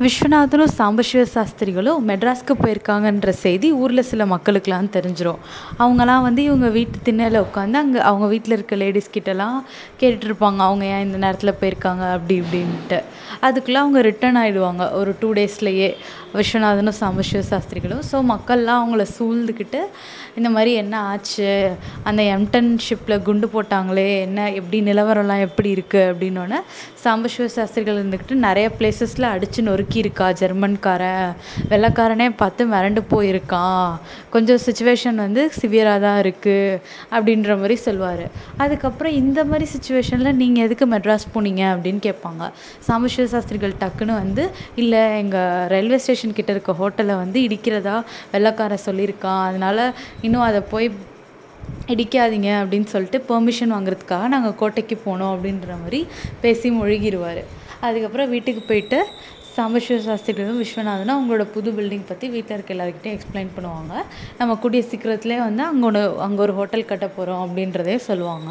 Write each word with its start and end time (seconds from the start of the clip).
விஸ்வநாதனும் 0.00 0.70
சாம்பசிவ 0.76 1.22
சாஸ்திரிகளும் 1.32 2.04
மெட்ராஸ்க்கு 2.08 2.52
போயிருக்காங்கன்ற 2.60 3.30
செய்தி 3.40 3.68
ஊரில் 3.80 4.02
சில 4.10 4.26
மக்களுக்கெலாம் 4.26 4.88
தெரிஞ்சிடும் 4.94 5.40
அவங்களாம் 5.82 6.24
வந்து 6.26 6.40
இவங்க 6.42 6.68
வீட்டு 6.76 6.98
திண்ணையில் 7.02 7.38
உட்காந்து 7.40 7.78
அங்கே 7.80 8.00
அவங்க 8.10 8.26
வீட்டில் 8.26 8.56
இருக்க 8.56 8.76
லேடிஸ் 8.82 9.12
கிட்டேலாம் 9.16 9.58
கேட்டுட்ருப்பாங்க 10.00 10.60
அவங்க 10.68 10.84
ஏன் 10.92 11.04
இந்த 11.06 11.18
நேரத்தில் 11.24 11.58
போயிருக்காங்க? 11.60 12.04
அப்படி 12.16 12.36
இப்படின்ட்டு. 12.42 13.00
அதுக்குள்ளே 13.40 13.80
அவங்க 13.82 14.00
ரிட்டன் 14.08 14.38
ஆகிடுவாங்க 14.42 14.86
ஒரு 15.00 15.12
டூ 15.20 15.28
டேஸ்லேயே 15.32 15.90
விஸ்வநாதனும் 16.34 16.98
சாம்பசிவ 17.00 17.42
சாஸ்திரிகளும். 17.52 18.02
ஸோ 18.10 18.16
மக்கள்லாம் 18.32 18.80
அவங்கள 18.80 19.04
சூழ்ந்துக்கிட்டு 19.18 19.82
இந்த 20.38 20.48
மாதிரி 20.56 20.72
என்ன 20.82 20.96
ஆச்சு? 21.12 21.48
அந்த 22.08 22.22
எம்டன்ஷிப்பில் 22.36 23.22
குண்டு 23.28 23.46
போட்டாங்களே 23.54 24.08
என்ன 24.26 24.40
எப்படி 24.52 24.80
நிலவரம்லாம் 24.90 25.44
எப்படி 25.48 25.70
இருக்குது 25.76 26.08
அப்படின்னோடனே 26.10 26.60
சாம்பசிவ 27.04 27.46
சாஸ்திரிகள் 27.58 28.00
இருந்துக்கிட்டு 28.00 28.36
நிறைய 28.46 28.66
ப்ளேஸஸில் 28.78 29.30
அடித்து 29.34 29.60
நொறுக்கியிருக்கா 29.90 30.26
ஜெர்மன்காரன்? 30.40 31.30
வெள்ளைக்காரனே 31.70 32.26
பார்த்து 32.40 32.62
மிரண்டு 32.72 33.00
போயிருக்கான். 33.12 33.88
கொஞ்சம் 34.34 34.60
சுச்சுவேஷன் 34.66 35.18
வந்து 35.24 35.42
சிவியராக 35.58 35.98
தான் 36.04 36.18
இருக்குது 36.24 36.78
அப்படின்ற 37.14 37.56
மாதிரி 37.60 37.76
சொல்லுவார். 37.86 38.24
அதுக்கப்புறம் 38.62 39.14
இந்த 39.22 39.40
மாதிரி 39.50 39.66
சுச்சுவேஷனில் 39.74 40.38
நீங்கள் 40.42 40.64
எதுக்கு 40.66 40.86
மெட்ராஸ் 40.94 41.26
போனீங்க 41.34 41.62
அப்படின்னு 41.74 42.00
கேட்பாங்க. 42.08 42.42
சாம்பசிவ 42.88 43.26
சாஸ்திரிகள் 43.34 43.78
டக்குன்னு 43.82 44.20
வந்து 44.22 44.44
இல்லை 44.82 45.02
எங்கள் 45.22 45.68
ரயில்வே 45.74 46.00
ஸ்டேஷன் 46.04 46.38
கிட்ட 46.38 46.50
இருக்க 46.56 46.72
ஹோட்டலை 46.82 47.16
வந்து 47.24 47.40
இடிக்கிறதா 47.48 47.96
வெள்ளைக்காரன் 48.34 48.86
சொல்லியிருக்கான். 48.88 49.44
அதனால் 49.50 49.84
இன்னும் 50.26 50.48
அதை 50.50 50.62
போய் 50.74 50.88
இடிக்காதீங்க 51.94 52.50
அப்படின்னு 52.62 52.88
சொல்லிட்டு 52.92 53.18
பெர்மிஷன் 53.30 53.74
வாங்குறதுக்காக 53.76 54.28
நாங்கள் 54.34 54.58
கோட்டைக்கு 54.60 54.96
போனோம் 55.06 55.32
அப்படின்ற 55.34 55.74
மாதிரி 55.82 56.00
பேசி 56.44 56.68
முழுகிடுவார் 56.78 57.42
அதுக்கப்புறம் 57.86 58.30
வீட்டுக்கு 58.32 58.62
போயிட்டு 58.68 58.98
சாம்பசிவ 59.54 59.96
சாஸ்திரிகளும் 60.06 60.58
விஸ்வநாதனும் 60.62 61.16
அவங்களோட 61.16 61.44
புது 61.54 61.70
பில்டிங் 61.76 62.04
பற்றி 62.10 62.26
வீட்டில் 62.34 62.54
இருக்க 62.56 62.74
எல்லாருக்கிட்டையும் 62.74 63.16
எக்ஸ்பிளைன் 63.16 63.50
பண்ணுவாங்க. 63.56 63.94
நம்ம 64.38 64.54
கூடிய 64.62 64.82
சீக்கிரத்துலேயே 64.90 65.40
வந்து 65.46 65.62
அங்கே 65.70 65.86
ஒன்று 65.88 66.02
அங்கே 66.26 66.40
ஒரு 66.46 66.52
ஹோட்டல் 66.58 66.88
கட்ட 66.90 67.06
போகிறோம் 67.16 67.42
அப்படின்றதையும் 67.46 68.06
சொல்லுவாங்க. 68.10 68.50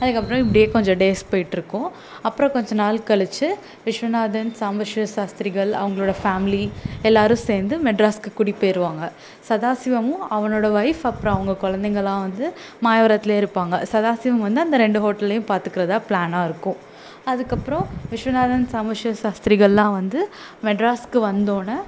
அதுக்கப்புறம் 0.00 0.40
இப்படியே 0.44 0.66
கொஞ்சம் 0.74 0.98
டேஸ் 1.02 1.22
போயிட்டுருக்கும். 1.30 1.88
அப்புறம் 2.28 2.52
கொஞ்ச 2.56 2.74
நாள் 2.82 3.02
கழித்து 3.10 3.46
விஸ்வநாதன் 3.86 4.50
சாம்பசிவ 4.60 5.06
சாஸ்திரிகள் 5.16 5.70
அவங்களோட 5.82 6.14
ஃபேமிலி 6.22 6.64
எல்லாரும் 7.10 7.44
சேர்ந்து 7.48 7.76
மெட்ராஸ்க்கு 7.86 8.32
குடிபெயருவாங்க. 8.40 9.04
சதாசிவமும் 9.48 10.24
அவனோட 10.36 10.68
ஒய்ஃப் 10.80 11.06
அப்புறம் 11.12 11.36
அவங்க 11.36 11.54
குழந்தைங்கலாம் 11.64 12.24
வந்து 12.26 12.46
மாயவரத்துலேயே 12.86 13.42
இருப்பாங்க. 13.44 13.78
சதாசிவம் 13.94 14.44
வந்து 14.48 14.60
அந்த 14.60 14.76
ரெண்டு 14.76 15.00
ஹோட்டல்லையும் 15.06 15.50
பார்த்துக்கிறதா 15.52 16.00
பிளானாக 16.10 16.48
இருக்கும். 16.50 16.80
அதுக்கப்புறம் 17.26 17.86
விஸ்வநாதன் 18.10 18.66
சாம்பசிவ 18.72 19.12
சாஸ்திரிகள்லாம் 19.20 19.94
வந்து 19.94 20.20
மெட்ராஸ்க்கு 20.64 21.20
வந்தோடனே 21.22 21.78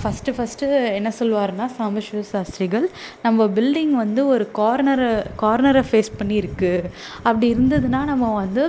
ஃபஸ்ட்டு 0.00 0.34
ஃபஸ்ட்டு 0.36 0.68
என்ன 0.94 1.10
சொல்லுவாருன்னா 1.18 1.66
சாம்பசிவ 1.76 2.22
சாஸ்திரிகள் 2.30 2.86
நம்ம 3.22 3.46
பில்டிங் 3.54 3.94
வந்து 3.96 4.22
ஒரு 4.26 4.46
கார்னரை 4.54 5.12
கார்னரை 5.36 5.82
ஃபேஸ் 5.82 6.10
பண்ணி 6.16 6.36
இருக்குது 6.42 6.90
அப்படி 7.24 7.46
இருந்ததுன்னா 7.54 8.02
நம்ம 8.04 8.32
வந்து 8.34 8.64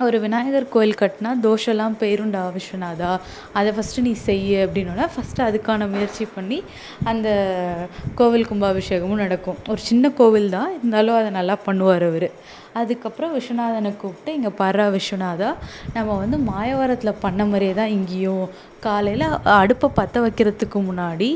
ஒரு 0.00 0.18
விநாயகர் 0.22 0.66
கோயில் 0.74 0.98
கட்டினா 1.00 1.30
தோஷம்லாம் 1.46 1.96
போயிரும்டா 2.00 2.42
விஸ்வநாதா? 2.54 3.10
அதை 3.58 3.70
ஃபஸ்ட்டு 3.76 4.04
நீ 4.06 4.12
செய் 4.26 4.48
அப்படின்னோன்னே 4.62 5.06
ஃபஸ்ட்டு 5.14 5.44
அதுக்கான 5.48 5.88
முயற்சி 5.94 6.24
பண்ணி 6.36 6.58
அந்த 7.12 7.28
கோவில் 8.20 8.48
கும்பாபிஷேகமும் 8.50 9.22
நடக்கும். 9.24 9.60
ஒரு 9.72 9.82
சின்ன 9.90 10.12
கோவில் 10.20 10.48
தான் 10.56 10.72
இருந்தாலும் 10.78 11.18
அதை 11.20 11.30
நல்லா 11.38 11.56
பண்ணுவார் 11.68 12.06
அவர். 12.08 12.28
அதுக்கப்புறம் 12.80 13.32
விஸ்வநாதனை 13.36 13.90
கூப்பிட்டு 14.02 14.30
இங்கே 14.36 14.50
பாருடா 14.58 14.84
விஸ்வநாதா 14.94 15.48
நம்ம 15.96 16.14
வந்து 16.20 16.36
மாயவரத்தில் 16.50 17.20
பண்ண 17.24 17.42
மாதிரியே 17.50 17.74
தான் 17.80 17.92
இங்கேயும். 17.96 18.46
காலையில் 18.86 19.24
அடுப்பை 19.62 19.88
பற்ற 19.98 20.20
வைக்கிறதுக்கு 20.22 20.78
முன்னாடி 20.86 21.28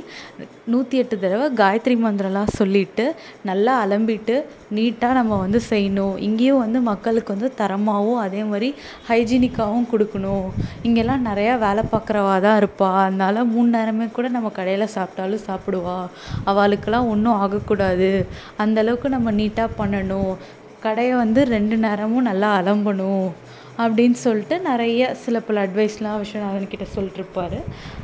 நூற்றி 0.72 0.94
எட்டு 1.00 1.16
தடவை 1.24 1.46
காயத்ரி 1.60 1.96
மந்திரம்லாம் 2.04 2.54
சொல்லிட்டு 2.60 3.04
நல்லா 3.48 3.74
அலம்பிட்டு 3.84 4.36
நீட்டாக 4.76 5.18
நம்ம 5.18 5.36
வந்து 5.44 5.60
செய்யணும். 5.70 6.16
இங்கேயும் 6.28 6.62
வந்து 6.64 6.80
மக்களுக்கு 6.90 7.34
வந்து 7.34 7.50
தரமாகவும் 7.60 8.22
அதே 8.24 8.42
மாதிரி 8.52 8.68
ஹைஜீனிக்காகவும் 9.08 9.88
கொடுக்கணும். 9.92 10.46
இங்கெல்லாம் 10.82 11.26
நிறையா 11.30 11.54
வேலை 11.64 11.84
பார்க்குறவா 11.92 12.34
தான் 12.46 12.56
இருப்பாள் 12.56 13.00
அதனால 13.04 13.44
மூணு 13.54 13.68
நேரமே 13.76 14.06
கூட 14.18 14.28
நம்ம 14.36 14.48
கடையில் 14.58 14.94
சாப்பிட்டாலும் 14.96 15.46
சாப்பிடுவா. 15.48 15.98
அவளுக்கெல்லாம் 16.52 17.10
ஒன்றும் 17.14 17.40
ஆகக்கூடாது. 17.44 18.10
அந்தளவுக்கு 18.64 19.08
நம்ம 19.16 19.32
நீட்டாக 19.40 19.76
பண்ணணும். 19.80 20.32
கடையை 20.86 21.14
வந்து 21.22 21.40
ரெண்டு 21.54 21.76
நேரமும் 21.84 22.28
நல்லா 22.30 22.48
அலம்பணும். 22.60 23.28
அப்படின்னு 23.82 24.18
சொல்லிட்டு 24.24 24.58
நிறைய 24.60 25.14
சில 25.24 25.40
பல 25.40 25.66
அட்வைஸ்லாம் 25.66 26.20
விஸ்வநாதன் 26.22 26.70
கிட்ட 26.72 26.86
சொல்லிட்ருப்பாரு 26.96 27.58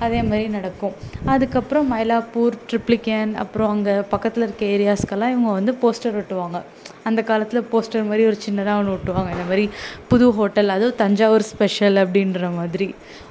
அதே 0.05 0.23
மாதிரி 0.23 0.49
நடக்கும். 0.57 0.95
அதுக்கப்புறம் 1.25 1.89
மயிலாப்பூர் 1.93 2.59
ட்ரிப்ளிகேன் 2.71 3.35
அப்புறம் 3.45 3.73
அங்கே 3.75 3.95
பக்கத்தில் 4.15 4.47
இருக்க 4.47 4.65
ஏரியாஸ்க்கெல்லாம் 4.77 5.35
இவங்க 5.35 5.53
வந்து 5.59 5.75
போஸ்டர் 5.83 6.19
ஒட்டுவாங்க. 6.23 6.61
அந்த 7.09 7.21
காலத்தில் 7.29 7.69
போஸ்டர் 7.73 8.09
மாதிரி 8.09 8.25
ஒரு 8.31 8.37
சின்னதாக 8.47 8.81
ஒன்று 8.81 8.97
ஒட்டுவாங்க. 8.97 9.31
இந்த 9.37 9.47
மாதிரி 9.49 9.65
புது 10.11 10.27
ஹோட்டல் 10.33 10.69
அதுவும் 10.69 10.99
தஞ்சாவூர் 11.03 11.47
ஸ்பெஷல் 11.53 11.97
அப்படின்ற 12.03 12.51
மாதிரி. 12.59 12.89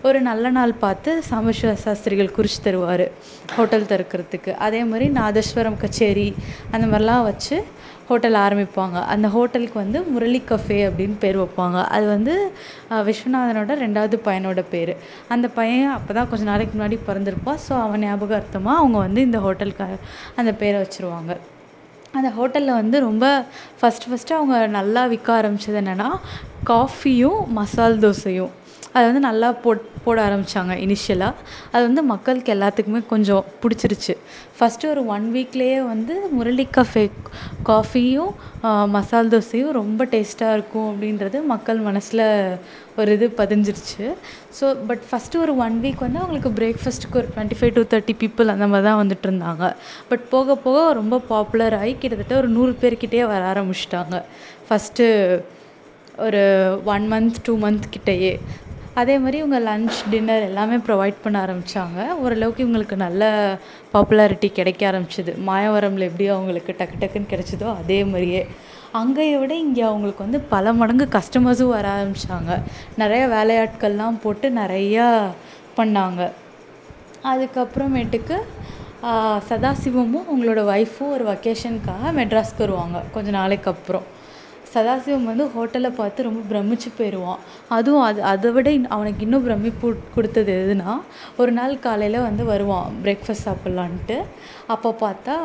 ஒரு 0.08 0.22
நல்ல 0.22 0.50
நாள் 0.58 0.74
பார்த்து 0.86 1.12
சமஸ்வர 1.30 1.74
சாஸ்திரிகள் 1.86 2.36
குறித்து 2.38 2.60
தருவார் 2.66 3.06
ஹோட்டல் 3.56 3.90
திறக்கறதுக்கு. 3.92 4.54
அதே 4.68 4.82
மாதிரி 4.84 5.08
நாதஸ்வரம் 5.20 5.80
கச்சேரி 5.84 6.30
அந்த 6.72 6.86
மாதிரிலாம் 6.92 7.24
வச்சு 7.24 7.58
ஹோட்டல் 8.10 8.38
ஆரம்பிப்பாங்க. 8.44 8.98
அந்த 9.14 9.28
ஹோட்டலுக்கு 9.36 9.78
வந்து 9.84 10.00
முரளி 10.14 10.40
கஃபே 10.50 10.80
அப்படின்னு 10.88 11.16
பேர் 11.24 11.38
வைப்பாங்க. 11.42 11.78
அது 11.96 12.06
வந்து 12.16 12.34
விஸ்வநாதனோட 13.10 13.76
ரெண்டாவது 13.84 14.18
பையனோட 14.28 14.62
பேர். 14.74 14.94
அந்த 15.36 15.48
பையன் 15.58 15.94
அப்போ 15.98 16.12
தான் 16.18 16.30
கொஞ்ச 16.32 16.46
நாளைக்கு 16.52 16.76
முன்னாடி 16.78 17.00
பிறந்திருப்பான் 17.10 17.62
ஸோ 17.68 17.74
அவன் 17.86 18.04
ஞாபகார்த்தமாக 18.08 18.82
அவங்க 18.82 18.98
வந்து 19.08 19.22
இந்த 19.30 19.40
ஹோட்டலுக்கு 19.48 19.98
அந்த 20.42 20.54
பேரை 20.62 20.78
வச்சுருவாங்க. 20.84 21.34
அந்த 22.20 22.30
ஹோட்டலில் 22.38 22.80
வந்து 22.82 22.98
ரொம்ப 23.10 23.26
ஃபஸ்ட்டு 23.80 24.10
ஃபஸ்ட்டு 24.12 24.38
அவங்க 24.38 24.56
நல்லா 24.80 25.04
விற்க 25.12 25.30
ஆரம்பித்தது 25.40 25.80
என்னென்னா 25.84 26.10
காஃபியும் 26.72 27.40
மசால் 27.60 28.02
தோசையும். 28.06 28.52
அதை 28.94 29.04
வந்து 29.10 29.24
நல்லா 29.30 29.50
போட் 29.64 29.88
போட 30.06 30.20
ஆரம்பித்தாங்க 30.28 30.74
இனிஷியலாக 30.84 31.42
அது 31.74 31.82
வந்து 31.88 32.04
மக்களுக்கு 32.12 32.52
எல்லாத்துக்குமே 32.56 33.02
கொஞ்சம் 33.12 33.44
பிடிச்சிருச்சு. 33.62 34.14
ஃபஸ்ட்டு 34.58 34.90
ஒரு 34.94 35.02
ஒன் 35.16 35.26
வீக்லேயே 35.36 35.80
வந்து 35.92 36.14
முரளி 36.38 36.66
கஃபே 36.78 37.04
காஃபியும் 37.70 38.32
மசால் 38.96 39.32
தோசையும் 39.34 39.76
ரொம்ப 39.80 40.08
டேஸ்ட்டாக 40.14 40.56
இருக்கும் 40.58 40.90
அப்படின்றது 40.92 41.38
மக்கள் 41.54 41.80
மனசில் 41.90 42.24
ஒரு 43.00 43.12
இது 43.18 43.28
பதிஞ்சிருச்சு. 43.42 44.06
ஸோ 44.58 44.66
பட் 44.90 45.04
ஃபஸ்ட்டு 45.10 45.42
ஒரு 45.44 45.54
ஒன் 45.66 45.78
வீக் 45.84 46.04
வந்து 46.08 46.22
அவங்களுக்கு 46.24 46.52
பிரேக்ஃபாஸ்ட்டுக்கு 46.60 47.20
ஒரு 47.22 47.30
twenty 47.36 47.60
five 47.60 47.74
to 47.78 47.84
thirty 47.94 48.16
people 48.24 48.54
அந்த 48.56 48.68
மாதிரி 48.74 48.88
தான் 48.90 49.02
வந்துட்டுருந்தாங்க 49.04 49.68
பட் 50.12 50.26
போக 50.34 50.56
போக 50.66 50.80
ரொம்ப 51.02 51.22
பாப்புலர் 51.32 51.78
ஆகி 51.82 51.94
கிட்டத்தட்ட 52.04 52.36
ஒரு 52.42 52.52
நூறு 52.58 52.74
பேர்கிட்டயே 52.84 53.26
வர 53.34 53.42
ஆரம்பிச்சிட்டாங்க. 53.54 54.18
ஃபஸ்ட்டு 54.68 55.06
ஒரு 56.26 56.42
ஒன் 56.94 57.06
மந்த் 57.14 57.38
டூ 57.46 57.54
மந்த் 57.64 57.86
கிட்டேயே. 57.94 58.34
அதே 58.96 59.14
மாதிரி 59.18 59.38
இவங்க 59.38 59.60
லன்ச் 59.68 59.98
டின்னர் 60.10 60.48
எல்லாமே 60.48 60.78
ப்ரொவைட் 60.88 61.22
பண்ண 61.24 61.36
ஆரம்பித்தாங்க 61.44 62.00
ஓரளவுக்கு 62.22 62.64
இவங்களுக்கு 62.66 62.96
நல்ல 63.04 63.22
பாப்புலாரிட்டி 63.94 64.48
கிடைக்க 64.52 64.82
ஆரம்பிச்சிது. 64.90 65.32
மாயவரமில் 65.48 66.08
எப்படி 66.10 66.26
அவங்களுக்கு 66.36 66.74
டக்கு 66.80 66.98
டக்குன்னு 67.02 67.32
கிடச்சிதோ 67.34 67.70
அதே 67.82 68.00
மாதிரியே. 68.04 68.42
அங்கேயை 68.94 69.36
விட 69.42 69.54
இங்கே 69.66 69.84
அவங்களுக்கு 69.90 70.26
வந்து 70.26 70.40
பல 70.54 70.74
மடங்கு 70.80 71.06
கஸ்டமர்ஸும் 71.16 71.74
வர 71.76 71.88
ஆரம்பித்தாங்க 71.98 72.52
நிறைய 73.02 73.24
வேலையாட்கள்லாம் 73.36 74.22
போட்டு 74.26 74.50
நிறையா 74.62 75.08
பண்ணாங்க. 75.78 76.22
அதுக்கப்புறமேட்டுக்கு 77.32 78.38
சதாசிவமும் 79.50 80.28
அவங்களோட 80.28 80.62
ஒய்ஃபும் 80.74 81.14
ஒரு 81.16 81.24
வெக்கேஷனுக்காக 81.30 82.12
மெட்ராஸ்க்கு 82.20 82.64
வருவாங்க. 82.66 82.98
கொஞ்ச 83.16 83.30
நாளைக்கு 83.38 83.70
அப்புறம். 83.74 84.06
சதாசிவம் 84.74 85.30
வந்து 85.30 85.46
ஹோட்டலை 85.56 85.90
பார்த்து 85.96 86.28
ரொம்ப 86.28 86.42
பிரமிச்சு 86.52 86.90
போயிடுவான். 86.98 87.42
அதுவும் 87.78 88.06
அது 88.10 88.20
அதை 88.32 88.52
விட 88.52 88.70
அவனுக்கு 88.96 89.24
இன்னும் 89.26 89.46
பிரமிப்பு 89.48 89.88
கொடுத்தது 90.16 90.54
எதுனா 90.62 90.94
ஒரு 91.38 91.52
நாள் 91.52 91.74
காலையில் 91.80 92.26
வந்து 92.28 92.46
வருவான் 92.52 92.92
பிரேக்ஃபாஸ்ட் 93.04 93.48
சாப்பிட்லான்ட்டு. 93.48 94.18
அப்போ 94.68 94.92
பார்த்தா 95.04 95.36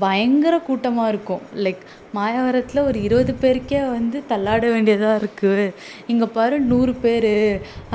பயங்கர 0.00 0.54
கூட்டமாக 0.58 1.10
இருக்கும். 1.12 1.42
லைக் 1.64 1.82
மாயவரத்தில் 2.16 2.86
ஒரு 2.88 2.98
இருபது 3.02 3.32
பேருக்கே 3.42 3.80
வந்து 3.90 4.22
தள்ளாட 4.30 4.64
வேண்டியதாக 4.72 5.20
இருக்குது 5.20 5.66
இங்கே 6.06 6.26
பாரு 6.36 6.60
நூறு 6.60 6.94
பேர் 7.04 7.32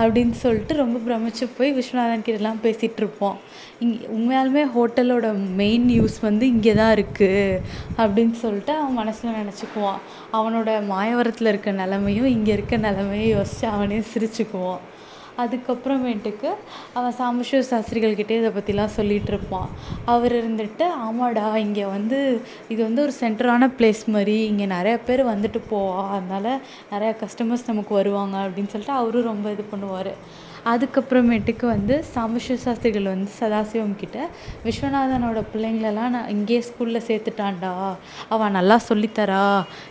அப்படின்னு 0.01 0.35
சொல்லிட்டு 0.43 0.75
ரொம்ப 0.83 0.97
பிரமிச்சு 1.07 1.47
போய் 1.57 1.75
விஸ்வநாதன் 1.77 2.25
கிட்டலாம் 2.27 2.63
பேசிகிட்ருப்போம் 2.65 3.37
இங்கே 3.79 4.07
உண்மையாலுமே 4.15 4.63
ஹோட்டலோட 4.75 5.27
மெயின் 5.61 5.87
யூஸ் 5.99 6.17
வந்து 6.21 6.47
இங்கே 6.47 6.73
தான் 6.73 6.93
இருக்குது 6.97 7.61
அப்படின்னு 7.97 8.35
சொல்லிட்டு 8.43 8.73
அவன் 8.79 8.99
மனசில் 9.01 9.39
நினச்சிக்குவான். 9.41 10.01
அவனோட 10.31 10.69
மாயவரத்தில் 10.93 11.47
இருக்க 11.47 11.71
நிலமையும் 11.71 12.25
இங்கே 12.25 12.51
இருக்க 12.51 12.77
நிலமையும் 12.77 13.33
யோசித்து 13.37 13.67
அவனே 13.67 13.99
சிரிச்சுக்குவான். 14.13 14.83
அதுக்கப்புறமேட்டுக்கு 15.43 16.49
அவன் 16.93 17.15
சாம்பசிவ 17.19 17.59
சாஸ்திரிகள் 17.69 18.17
கிட்டே 18.19 18.37
இதை 18.39 18.51
பற்றிலாம் 18.57 18.95
சொல்லிகிட்ருப்பான் 18.97 19.69
அவர் 20.05 20.35
இருந்துட்டு 20.41 20.85
ஆமாடா 21.07 21.45
இங்கே 21.57 21.85
வந்து 21.85 22.19
இது 22.67 22.79
வந்து 22.83 23.01
ஒரு 23.01 23.13
சென்டரான 23.19 23.69
ப்ளேஸ் 23.77 24.03
மாதிரி 24.07 24.37
இங்கே 24.51 24.67
நிறையா 24.75 24.99
பேர் 25.05 25.23
வந்துட்டு 25.33 25.61
போவா 25.71 26.03
அதனால 26.15 26.47
நிறையா 26.91 27.13
கஸ்டமர்ஸ் 27.23 27.69
நமக்கு 27.71 27.93
வருவாங்க 27.93 28.37
அப்படின்னு 28.47 28.73
சொல்லிட்டு 28.73 28.99
அவரும் 29.01 29.29
ரொம்ப 29.31 29.47
இது 29.51 29.65
பண்ணுவார். 29.73 30.11
அதுக்கப்புறமேட்டுக்கு 30.71 31.65
வந்து 31.65 31.95
சாம்பசிவ 32.13 32.55
சாஸ்திரிகள் 32.63 33.09
வந்து 33.11 33.31
சதாசிவம் 33.39 33.95
கிட்ட 33.95 34.17
விஸ்வநாதனோட 34.65 35.39
பிள்ளைங்களெல்லாம் 35.51 36.13
நான் 36.15 36.29
இங்கேயே 36.29 36.61
ஸ்கூலில் 36.67 37.05
சேர்த்துட்டான்டா 37.07 37.71
அவன் 38.29 38.55
நல்லா 38.57 38.77
சொல்லித்தரா 38.89 39.43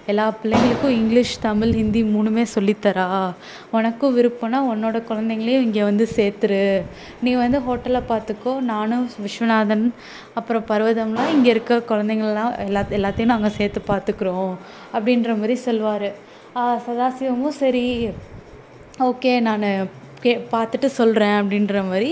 எல்லா 0.06 0.26
பிள்ளைங்களுக்கும் 0.43 0.96
இங்கிலீஷ் 0.99 1.34
தமிழ் 1.40 1.73
ஹிந்தி 1.73 2.02
மூணுமே 2.14 2.44
சொல்லித்தரா 2.55 3.08
உனக்கும் 3.70 4.17
விருப்பம்னா 4.19 4.61
உன்னோட 4.73 5.00
குழந்தைங்களையும் 5.11 5.67
இங்கே 5.67 5.82
வந்து 5.82 6.06
சேர்த்துரு 6.17 6.62
நீ 7.23 7.32
வந்து 7.34 7.61
ஹோட்டலை 7.69 8.02
பார்த்துக்கோ 8.12 8.55
நானும் 8.73 9.06
விஸ்வநாதன் 9.26 9.87
அப்புறம் 10.34 10.67
பர்வதம்லாம் 10.70 11.32
இங்கே 11.34 11.50
இருக்க 11.55 11.82
குழந்தைங்களெல்லாம் 11.90 12.55
எல்லா 12.67 12.82
எல்லாத்தையும் 12.99 13.32
நாங்கள் 13.34 13.56
சேர்த்து 13.58 13.82
பார்த்துக்குறோம் 13.93 14.52
அப்படின்ற 14.94 15.31
மாதிரி 15.40 15.56
சொல்வார். 15.67 16.08
சதாசிவமும் 16.87 17.56
சரி 17.62 17.87
ஓகே 19.08 19.32
நான் 19.40 19.64
கே 20.26 20.34
பார்த்துட்டு 20.52 20.88
சொல்கிறேன் 21.00 21.37
அப்படின்ற 21.40 21.82
மாதிரி 21.88 22.11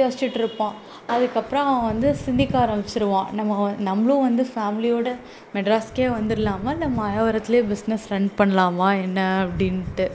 யோசிச்சிட்டிருப்பான் 0.00 0.76
அதுக்கப்புறம் 1.12 1.66
அவன் 1.70 1.88
வந்து 1.90 2.08
சிந்திக்க 2.22 2.54
ஆரம்பிச்சிடுவான் 2.64 3.28
நம்ம 3.38 3.70
நம்மளும் 3.88 4.24
வந்து 4.26 4.44
ஃபேமிலியோடு 4.52 5.12
மெட்ராஸ்க்கே 5.54 6.06
வந்துடலாமா? 6.16 6.70
இல்லை 6.76 6.88
மாயவரத்துலேயே 7.00 7.64
பிஸ்னஸ் 7.72 8.08
ரன் 8.08 8.30
பண்ணலாமா? 8.38 8.88
என்ன 9.02 9.20
அப்படின்ட்டு. 9.44 10.06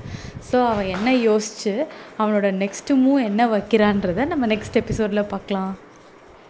ஸோ 0.50 0.58
அவன் 0.70 0.92
என்ன 0.96 1.14
யோசித்து 1.30 1.74
அவனோட 2.22 2.50
நெக்ஸ்ட்டு 2.64 2.98
மூவ் 3.06 3.28
என்ன 3.30 3.48
வைக்கிறான்றத 3.56 4.26
நம்ம 4.34 4.48
நெக்ஸ்ட் 4.48 4.82
எபிசோடில் 4.82 5.32
பார்க்கலாம். 5.36 5.72